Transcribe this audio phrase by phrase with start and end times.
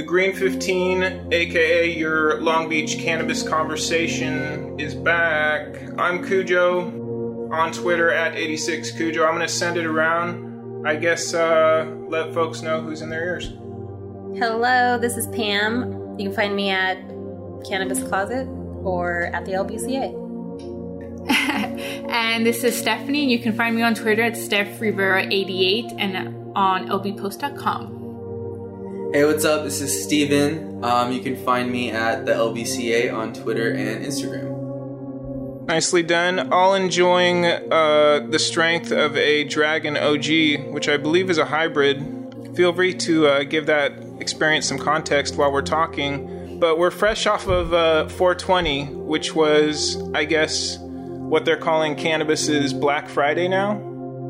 [0.00, 5.76] The Green 15, aka your Long Beach Cannabis Conversation, is back.
[5.98, 9.28] I'm Cujo on Twitter at 86Cujo.
[9.28, 10.86] I'm going to send it around.
[10.86, 13.48] I guess uh, let folks know who's in their ears.
[14.42, 16.18] Hello, this is Pam.
[16.18, 16.96] You can find me at
[17.68, 18.48] Cannabis Closet
[18.82, 20.16] or at the LBCA.
[22.08, 23.30] and this is Stephanie.
[23.30, 27.99] You can find me on Twitter at Steph Rivera88 and on lbpost.com.
[29.12, 29.64] Hey, what's up?
[29.64, 30.84] This is Steven.
[30.84, 35.66] Um, you can find me at the LBCA on Twitter and Instagram.
[35.66, 36.52] Nicely done.
[36.52, 42.54] All enjoying uh, the strength of a Dragon OG, which I believe is a hybrid.
[42.54, 46.60] Feel free to uh, give that experience some context while we're talking.
[46.60, 52.72] But we're fresh off of uh, 420, which was, I guess, what they're calling cannabis's
[52.72, 53.74] Black Friday now,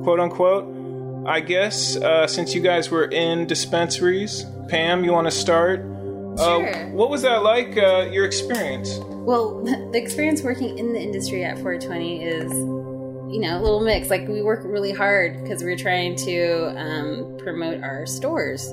[0.05, 1.27] quote unquote.
[1.27, 5.81] I guess uh, since you guys were in dispensaries, Pam, you want to start?
[6.39, 6.69] Sure.
[6.75, 7.77] Uh, what was that like?
[7.77, 8.99] Uh, your experience?
[9.01, 14.09] Well, the experience working in the industry at 420 is, you know, a little mix.
[14.11, 18.69] Like we work really hard because we're trying to um, promote our stores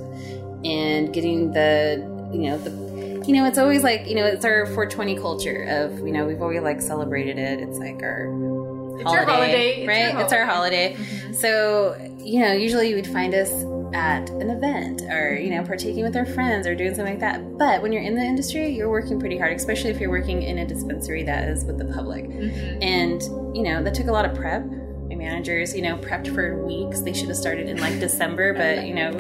[0.64, 1.98] and getting the,
[2.32, 2.88] you know, the
[3.28, 6.42] you know, it's always like, you know, it's our 420 culture of, you know, we've
[6.42, 7.60] always like celebrated it.
[7.60, 8.30] It's like our
[9.02, 9.80] It's our holiday.
[9.82, 10.16] It's right?
[10.16, 10.94] our It's our holiday.
[10.94, 11.34] holiday.
[11.34, 13.52] So, you know, usually you would find us
[13.94, 17.58] at an event or, you know, partaking with their friends or doing something like that.
[17.58, 20.60] But when you're in the industry, you're working pretty hard, especially if you're working in
[20.60, 22.26] a dispensary that is with the public.
[22.26, 22.84] Mm-hmm.
[22.84, 23.22] And,
[23.56, 24.64] you know, that took a lot of prep.
[25.10, 27.02] My managers, you know, prepped for weeks.
[27.02, 29.12] They should have started in like December, but, you know,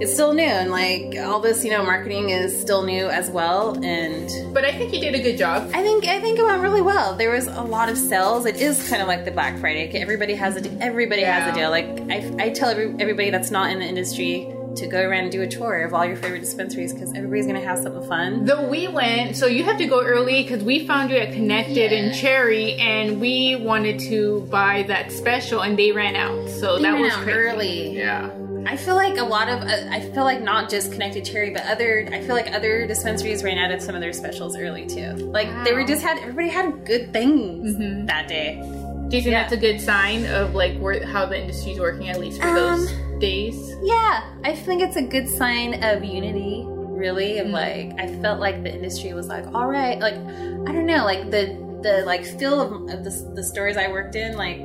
[0.00, 0.44] it's still new.
[0.44, 3.82] And like all this, you know, marketing is still new as well.
[3.82, 5.70] And But I think you did a good job.
[5.74, 7.16] I think I think it went really well.
[7.16, 8.44] There was a lot of sales.
[8.46, 9.88] It is kind of like the Black Friday.
[9.98, 11.70] Everybody has a everybody has a deal.
[11.70, 15.32] Like I, I tell every, everybody that's not in the industry to go around and
[15.32, 18.44] do a tour of all your favorite dispensaries because everybody's gonna have something fun.
[18.44, 21.92] Though we went, so you have to go early because we found you at Connected
[21.92, 22.12] in Yeah.
[22.12, 26.48] Cherry, and we wanted to buy that special, and they ran out.
[26.48, 27.96] So They that was early.
[27.96, 28.30] Yeah.
[28.64, 31.64] I feel like a lot of uh, I feel like not just Connected Cherry, but
[31.66, 35.14] other I feel like other dispensaries ran out of some of their specials early too.
[35.14, 37.74] Like they were just had everybody had good things
[38.06, 38.60] that day.
[39.08, 39.42] Do you think Yeah.
[39.42, 42.90] that's a good sign of like where how the industry's working at least for those
[43.22, 43.74] days?
[43.82, 47.38] Yeah, I think it's a good sign of unity, really.
[47.38, 51.04] Of like, I felt like the industry was like, all right, like, I don't know,
[51.04, 54.58] like the the like feel of, of the, the stores I worked in, like,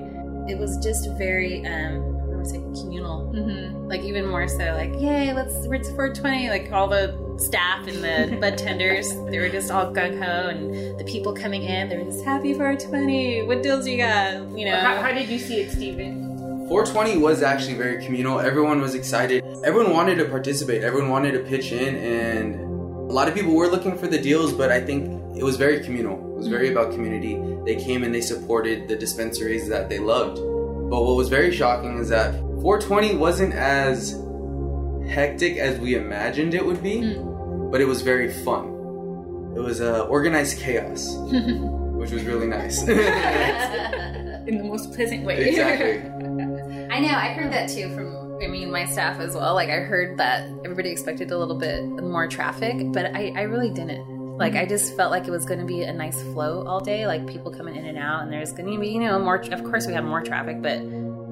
[0.50, 2.08] it was just very, um,
[2.48, 3.32] say communal.
[3.34, 3.88] Mm-hmm.
[3.88, 6.50] Like even more so, like, yay, let's we're 420.
[6.50, 11.00] Like all the staff and the bud tenders, they were just all gung ho, and
[11.00, 13.44] the people coming in, they were just happy 420.
[13.44, 14.58] What deals you got?
[14.58, 16.27] You know, How, how did you see it, Steven?
[16.68, 18.42] 420 was actually very communal.
[18.42, 19.42] Everyone was excited.
[19.64, 20.84] Everyone wanted to participate.
[20.84, 22.56] Everyone wanted to pitch in, and
[23.10, 24.52] a lot of people were looking for the deals.
[24.52, 26.16] But I think it was very communal.
[26.34, 27.42] It was very about community.
[27.64, 30.36] They came and they supported the dispensaries that they loved.
[30.90, 34.22] But what was very shocking is that 420 wasn't as
[35.08, 37.16] hectic as we imagined it would be,
[37.72, 38.74] but it was very fun.
[39.56, 41.16] It was uh, organized chaos,
[41.96, 42.86] which was really nice.
[44.48, 45.48] In the most pleasant way.
[45.50, 46.17] exactly.
[46.98, 47.10] I know.
[47.10, 49.54] I heard that too from, I mean, my staff as well.
[49.54, 53.70] Like, I heard that everybody expected a little bit more traffic, but I, I really
[53.70, 54.36] didn't.
[54.38, 57.06] Like, I just felt like it was going to be a nice flow all day,
[57.06, 59.36] like people coming in and out, and there's going to be, you know, more.
[59.36, 60.80] Of course, we had more traffic, but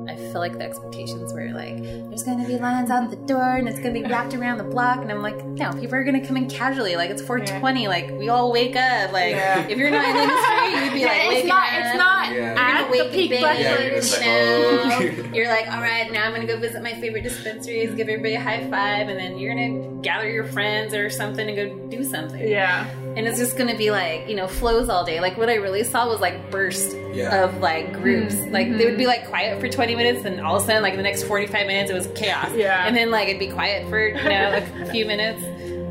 [0.09, 3.55] I feel like the expectations were like, there's going to be lines out the door,
[3.57, 6.03] and it's going to be wrapped around the block, and I'm like, no, people are
[6.03, 6.95] going to come in casually.
[6.95, 7.87] Like, it's 420.
[7.87, 9.11] Like, we all wake up.
[9.11, 9.67] Like, Yeah.
[9.67, 11.63] if you're not in the industry, you'd be like, it's not.
[11.73, 11.85] up.
[11.85, 12.55] It's not Yeah.
[12.57, 15.25] at You're the gonna peak wake Black bang, Yeah, you're like, know.
[15.25, 15.29] oh.
[15.35, 18.39] You're like, all right, now I'm gonna go visit my favorite dispensaries, give everybody a
[18.39, 22.47] high five, and then you're gonna gather your friends or something and go do something.
[22.47, 22.87] Yeah.
[23.15, 25.21] And it's just gonna be like, you know, flows all day.
[25.21, 27.43] Like what I really saw was like bursts Yeah.
[27.45, 28.35] of like groups.
[28.35, 28.53] Mm-hmm.
[28.53, 29.07] Like they would be mm-hmm.
[29.07, 31.67] like quiet for 20 minutes, and all of a sudden, like in the next 45
[31.67, 32.51] minutes, it was chaos.
[32.53, 32.85] Yeah.
[32.85, 35.43] And then like it'd be quiet for you know like a few minutes.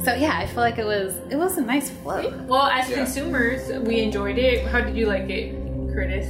[0.05, 2.31] So yeah, I feel like it was it was a nice flow.
[2.47, 2.97] Well, as Yeah.
[2.97, 4.67] consumers, we enjoyed it.
[4.67, 5.55] How did you like it,
[5.95, 6.27] Curtis?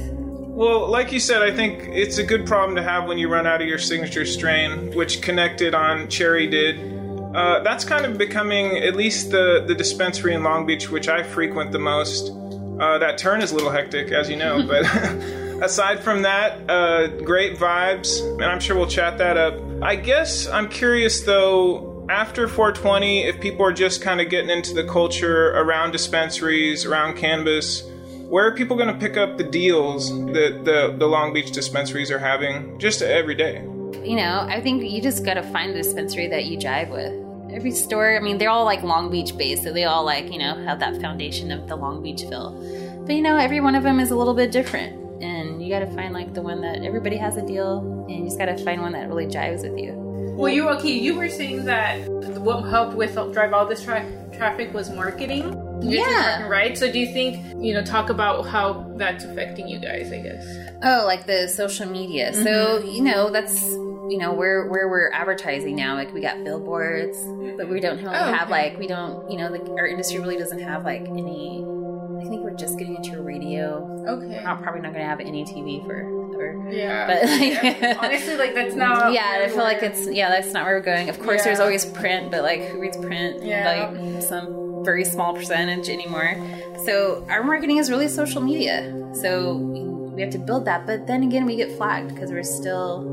[0.55, 3.45] Well, like you said, I think it's a good problem to have when you run
[3.45, 6.94] out of your signature strain, which Connected on Cherry did.
[7.35, 11.21] Uh, that's kind of becoming, at least the, the dispensary in Long Beach, which I
[11.21, 12.31] frequent the most.
[12.79, 14.85] Uh, that turn is a little hectic, as you know, but
[15.61, 19.59] aside from that, uh, great vibes, and I'm sure we'll chat that up.
[19.81, 24.73] I guess I'm curious though, after 420, if people are just kind of getting into
[24.73, 27.83] the culture around dispensaries, around cannabis,
[28.29, 32.09] where are people going to pick up the deals that the, the Long Beach dispensaries
[32.11, 33.61] are having just every day?
[34.05, 37.24] You know, I think you just gotta find the dispensary that you jive with.
[37.55, 38.15] Every store.
[38.15, 40.79] I mean, they're all like Long Beach based, so they all like you know have
[40.79, 42.51] that foundation of the Long Beach feel.
[43.05, 45.79] But you know, every one of them is a little bit different, and you got
[45.79, 47.79] to find like the one that everybody has a deal,
[48.09, 49.93] and you just got to find one that really jives with you.
[50.35, 50.91] Well, you okay?
[50.91, 52.09] You were saying that
[52.41, 54.05] what helped with uh, drive all this tra-
[54.35, 55.61] traffic was marketing.
[55.81, 56.47] Yeah.
[56.47, 56.77] Right.
[56.77, 60.11] So, do you think you know talk about how that's affecting you guys?
[60.11, 60.45] I guess.
[60.83, 62.33] Oh, like the social media.
[62.33, 62.87] So mm-hmm.
[62.89, 63.63] you know that's
[64.09, 65.95] you know where where we're advertising now.
[65.95, 67.17] Like we got billboards,
[67.57, 68.69] but we don't really Oh, have okay.
[68.69, 71.65] like we don't you know like our industry really doesn't have like any.
[72.17, 73.85] I think we're just getting into radio.
[74.07, 74.25] Okay.
[74.37, 76.67] We're not, probably not going to have any TV forever.
[76.71, 77.05] Yeah.
[77.05, 77.99] But like, Yeah.
[78.01, 79.13] honestly, like that's not.
[79.13, 81.09] yeah, I feel like it's yeah, that's not where we're going.
[81.09, 83.43] Of course, there's always print, but like who reads print?
[83.43, 83.91] Yeah.
[83.93, 86.35] Like some very small percentage anymore.
[86.85, 88.91] So our marketing is really social media.
[89.21, 92.43] So we, we have to build that, but then again, we get flagged because we're
[92.43, 93.03] still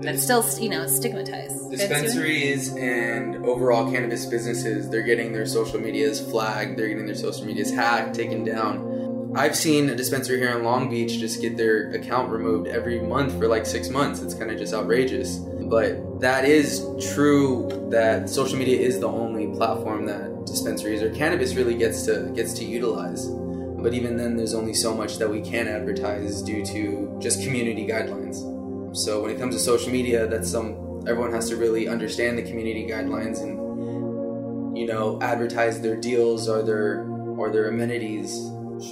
[0.00, 1.70] that's still you know stigmatized.
[1.70, 7.44] Dispensaries and overall cannabis businesses, they're getting their social medias flagged, they're getting their social
[7.44, 9.32] medias hacked, taken down.
[9.34, 13.38] I've seen a dispensary here in Long Beach just get their account removed every month
[13.38, 14.22] for like six months.
[14.22, 15.36] It's kind of just outrageous.
[15.36, 21.54] But that is true that social media is the only platform that dispensaries or cannabis
[21.54, 23.26] really gets to gets to utilize.
[23.26, 27.86] But even then, there's only so much that we can advertise due to just community
[27.86, 28.55] guidelines.
[28.96, 32.42] So when it comes to social media, that's some everyone has to really understand the
[32.42, 37.04] community guidelines and you know advertise their deals or their
[37.36, 38.34] or their amenities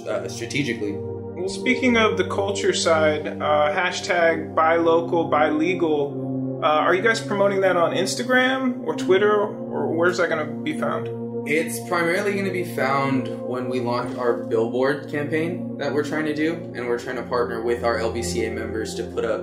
[0.07, 0.93] uh, strategically.
[0.93, 6.61] Well, speaking of the culture side, uh, hashtag buy local, buy legal.
[6.63, 10.53] Uh, are you guys promoting that on Instagram or Twitter, or where's that going to
[10.61, 11.09] be found?
[11.47, 16.25] It's primarily going to be found when we launch our billboard campaign that we're trying
[16.25, 19.41] to do, and we're trying to partner with our LBCA members to put up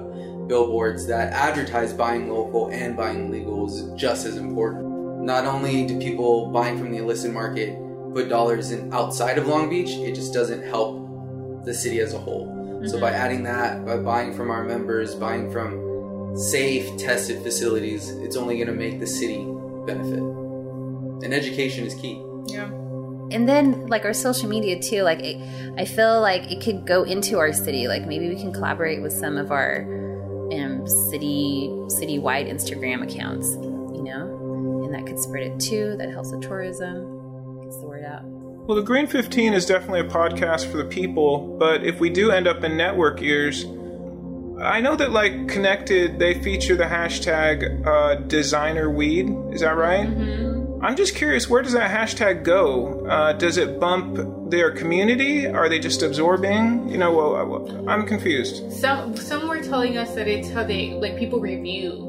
[0.52, 4.84] billboards that advertise buying local and buying legal is just as important.
[5.22, 7.74] Not only do people buying from the illicit market
[8.12, 12.18] put dollars in outside of Long Beach, it just doesn't help the city as a
[12.18, 12.82] whole.
[12.84, 13.22] So by mm-hmm.
[13.22, 18.66] adding that, by buying from our members, buying from safe, tested facilities, it's only going
[18.66, 19.46] to make the city
[19.86, 20.20] benefit.
[21.24, 22.22] And education is key.
[22.48, 22.68] Yeah.
[23.30, 25.36] and then like our social media too like it,
[25.78, 29.12] i feel like it could go into our city like maybe we can collaborate with
[29.12, 29.86] some of our
[31.10, 33.48] city citywide instagram accounts
[33.96, 38.04] you know and that could spread it too that helps with tourism gets the word
[38.04, 42.10] out Well, the Green 15 is definitely a podcast for the people, but if we
[42.10, 43.64] do end up in network ears,
[44.62, 49.34] I know that like Connected, they feature the hashtag uh, designer weed.
[49.50, 50.06] Is that right?
[50.82, 53.06] I'm just curious, where does that hashtag go?
[53.06, 55.46] Uh, does it bump their community?
[55.46, 56.88] Are they just absorbing?
[56.88, 58.72] You know, well, well, I'm confused.
[58.72, 62.08] Some some were telling us that it's how they like people review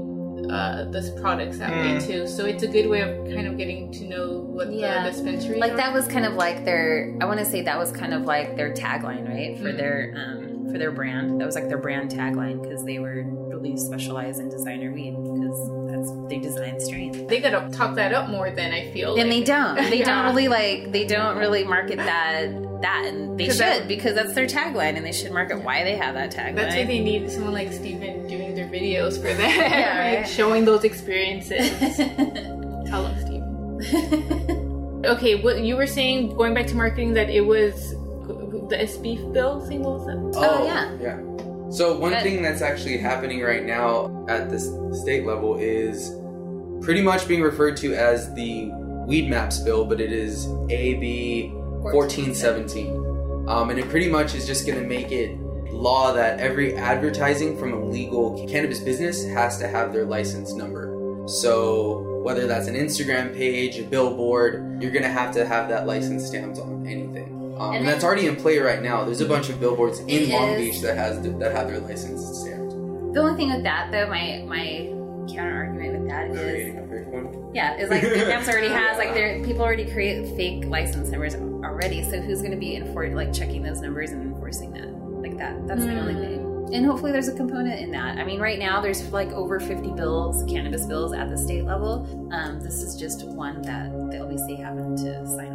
[0.49, 2.05] uh the products that way Mm.
[2.05, 2.27] too.
[2.27, 5.03] So it's a good way of kind of getting to know what Yeah.
[5.03, 7.91] the dispensary like that was kind of like their i want to say that was
[7.91, 9.77] kind of like their tagline right for Mm.
[9.77, 13.77] their um for their brand that was like their brand tagline because they were really
[13.77, 15.57] specialized in designer weed because
[16.05, 17.27] that's they design strength.
[17.27, 19.15] They gotta talk that up more than I feel.
[19.15, 19.39] and like.
[19.39, 20.05] they don't they Yeah.
[20.05, 22.47] don't really like they don't really market that
[22.81, 25.95] that and they should that- because that's their tagline and they should market why they
[25.95, 29.49] have that tagline That's why they need someone like Steven doing their videos for them,
[29.49, 30.27] Yeah, like right.
[30.27, 31.69] showing those experiences.
[32.89, 35.05] Tell them, Steven.
[35.05, 37.91] okay, what you were saying, going back to marketing, that it was
[38.69, 39.81] the SB bill thing.
[39.83, 40.39] What was that?
[40.39, 40.97] Oh, oh yeah.
[41.01, 41.19] Yeah.
[41.73, 44.59] So one thing that's actually happening right now at the
[44.93, 46.11] state level is
[46.85, 48.69] pretty much being referred to as the
[49.07, 53.47] Weedmaps bill, but it is AB 1417.
[53.47, 55.35] Um, and it pretty much is just going to make it
[55.71, 61.25] law that every advertising from a legal cannabis business has to have their license number.
[61.27, 65.87] So whether that's an Instagram page, a billboard, you're going to have to have that
[65.87, 67.12] license stamped on anything.
[67.57, 69.03] Um, and, that's already in play right now.
[69.03, 70.57] There's a bunch of billboards in Long.
[70.57, 72.71] Beach that has that have their license stamped.
[73.13, 74.89] the only thing with that though my my
[75.33, 77.51] counter argument with that is Creating a fake one.
[77.53, 81.35] Yeah, it's like the Maps already has like there people already create fake license numbers
[81.35, 82.03] already.
[82.03, 84.87] So who's going to be enfor- like checking those numbers and enforcing that
[85.21, 85.67] like that?
[85.67, 86.49] That's the only thing.
[86.73, 88.17] And hopefully there's a component in that.
[88.17, 92.29] I mean, right now there's like over 50 bills, cannabis bills at the state level.
[92.33, 95.52] Um, this is just one that the LBC happened to sign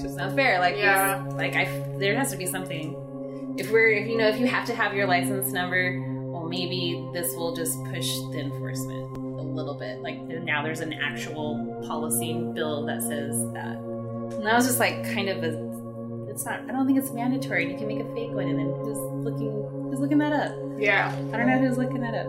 [0.00, 0.04] on.
[0.04, 0.58] It's just not fair.
[0.60, 1.22] Like, Yeah.
[1.34, 1.64] like I,
[1.98, 3.54] there has to be something.
[3.58, 7.08] If we're, if you know, if you have to have your license number, well, maybe
[7.12, 10.00] this will just push the enforcement a little bit.
[10.00, 13.76] Like now, there's an actual policy bill that says that.
[13.76, 16.60] And that was just like kind of a, it's not.
[16.62, 17.70] I don't think it's mandatory.
[17.70, 19.52] You can make a fake one, and then who's looking?
[19.88, 20.56] Who's looking that up?
[20.76, 21.14] Yeah.
[21.32, 22.26] I don't know who's looking that up.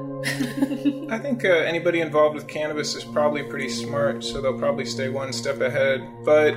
[1.11, 5.09] I think uh, anybody involved with cannabis is probably pretty smart, so they'll probably stay
[5.09, 6.07] one step ahead.
[6.23, 6.53] But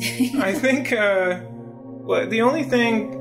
[0.00, 3.20] I think uh, well, the only thing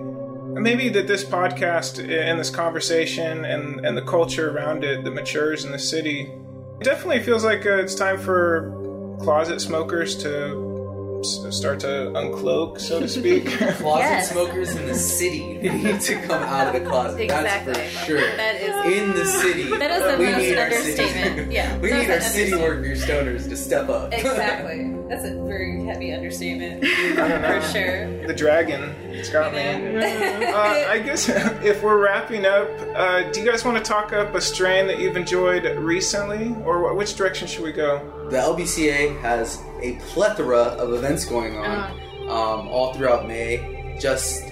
[0.62, 5.66] maybe that this podcast and this conversation and, and the culture around it that matures
[5.66, 6.22] in the city
[6.80, 8.72] it definitely feels like uh, it's time for
[9.22, 13.46] closet smokers to s- start to uncloak, so to speak.
[13.78, 14.32] Closet Yes.
[14.32, 17.22] smokers in the city need to come out of the closet.
[17.22, 17.74] Exactly.
[17.74, 18.20] That's for sure.
[18.36, 18.98] That is.
[19.00, 19.64] in the city.
[19.78, 21.36] That is the we most need our understatement.
[21.38, 24.12] City, Yeah, we need our an city worker stoners to step up.
[24.14, 24.80] Exactly.
[25.10, 26.84] That's a very heavy understatement.
[26.86, 27.62] I don't know.
[27.62, 28.28] For sure.
[28.28, 28.82] The dragon.
[29.12, 29.60] It's got me.
[30.54, 34.34] Uh, I guess if we're wrapping up, uh, do you guys want to talk up
[34.36, 38.10] a strain that you've enjoyed recently, or wh- which direction should we go?
[38.30, 42.32] the LBCA has a plethora of events going on Uh-huh.
[42.60, 43.98] um, all throughout May.
[44.00, 44.44] Just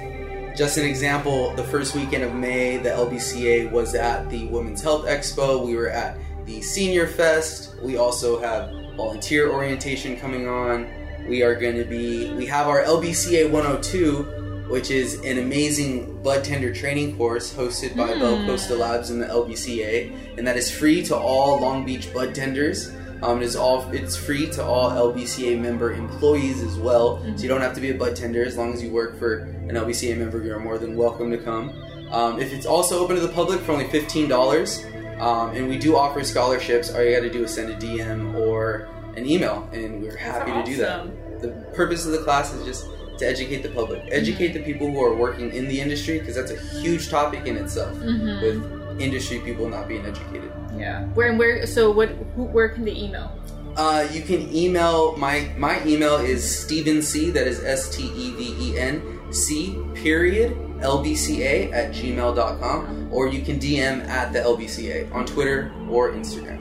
[0.55, 5.05] just an example, the first weekend of May, the LBCA was at the Women's Health
[5.05, 5.65] Expo.
[5.65, 7.75] We were at the Senior Fest.
[7.81, 10.87] We also have volunteer orientation coming on.
[11.27, 16.43] We are going to be, we have our LBCA 102, which is an amazing bud
[16.43, 21.15] tender training course hosted by Belcosta Labs and the LBCA, and that is free to
[21.15, 22.91] all Long Beach bud tenders.
[23.21, 27.47] Um, it is all it's free to all LBCA member employees as well, so you
[27.47, 30.17] don't have to be a bud tender as long as you work for an LBCA
[30.17, 30.41] member.
[30.41, 31.69] You're more than welcome to come.
[32.09, 34.83] Um, if it's also open to the public for only fifteen dollars,
[35.19, 38.35] um, and we do offer scholarships, all you got to do is send a DM
[38.35, 41.41] or an email, and we're happy to do that.
[41.41, 42.85] The purpose of the class is just
[43.19, 46.51] to educate the public, educate the people who are working in the industry, because that's
[46.51, 47.97] a huge topic in itself.
[47.99, 50.51] With industry people not being educated.
[50.77, 51.05] Yeah.
[51.07, 51.65] Where and where?
[51.65, 52.09] So what?
[52.35, 53.31] Who, where can they email?
[53.75, 57.29] Uh, you can email my my email is Steven C.
[57.29, 63.41] That is S T E V E N C period lbca at gmail.com or you
[63.41, 66.59] can DM at the LBCA on Twitter or Instagram.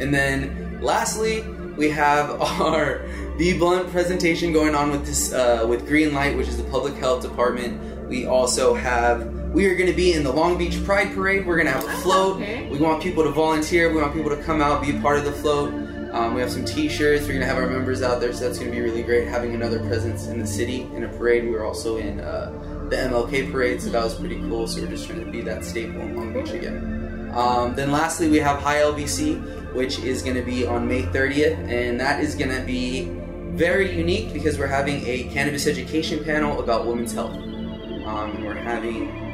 [0.00, 1.42] And then lastly,
[1.76, 3.06] we have our
[3.38, 6.94] Be Blunt presentation going on with this uh, with Green Light, which is the public
[6.94, 8.08] health department.
[8.08, 11.46] We also have we are going to be in the Long Beach Pride Parade.
[11.46, 12.36] We're going to have a float.
[12.36, 12.68] okay.
[12.68, 13.90] We want people to volunteer.
[13.90, 15.72] We want people to come out, be a part of the float.
[16.12, 17.26] Um, we have some T-shirts.
[17.26, 19.28] We're gonna have our members out there, so that's gonna be really great.
[19.28, 21.44] Having another presence in the city in a parade.
[21.44, 24.66] We were also in uh, the MLK parade, so that was pretty cool.
[24.66, 27.30] So we're just trying to be that staple in Long Beach again.
[27.34, 32.00] Um, then lastly, we have High LBC, which is gonna be on May 30th, and
[32.00, 33.10] that is gonna be
[33.52, 37.34] very unique because we're having a cannabis education panel about women's health.
[37.34, 39.25] Um, and we're having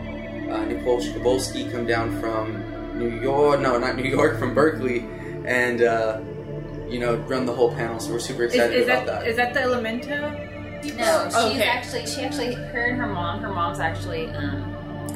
[0.52, 5.00] uh, Nicole Skabolski come down from New York, no, not New York, from Berkeley,
[5.46, 6.20] and uh,
[6.88, 7.98] you know run the whole panel.
[8.00, 9.28] So we're super excited is about that that.
[9.28, 10.48] is that the Elemento?
[10.98, 11.62] No, she's Okay.
[11.62, 13.40] actually she actually her and her mom.
[13.40, 14.62] Her mom's actually um,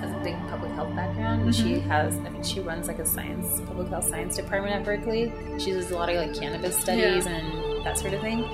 [0.00, 1.43] has a big public health background.
[1.43, 4.85] and She has I mean she runs like a science public health science department at
[4.85, 5.33] Berkeley.
[5.59, 8.45] She does a lot of like cannabis studies and that sort of thing.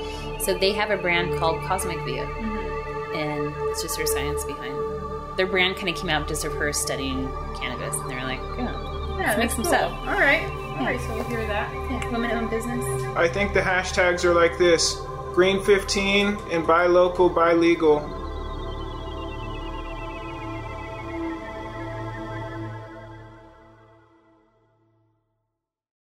[0.40, 2.24] So they have a brand called Cosmic Via,
[3.14, 4.74] and it's just her science behind.
[5.36, 8.40] Their brand kind of came out just of her studying cannabis, and they were like,
[8.58, 9.72] yeah, Yeah, let's make that's some cool.
[9.72, 9.92] stuff.
[10.00, 10.44] All right,
[10.78, 11.00] all right.
[11.00, 11.72] So we'll hear that.
[11.72, 12.84] Yeah, women-owned business.
[13.16, 15.00] I think the hashtags are like this:
[15.34, 18.00] Green 15 and buy local, buy legal.